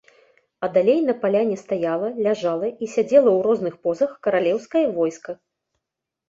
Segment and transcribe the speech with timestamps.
[0.67, 5.31] А далей на паляне стаяла, ляжала і сядзела ў розных позах каралеўскае войска.